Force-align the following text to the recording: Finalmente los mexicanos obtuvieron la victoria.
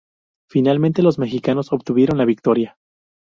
Finalmente 0.49 1.03
los 1.03 1.19
mexicanos 1.19 1.71
obtuvieron 1.71 2.17
la 2.17 2.25
victoria. 2.25 2.75